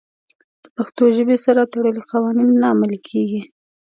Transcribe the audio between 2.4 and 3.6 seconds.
نه عملي کېږي.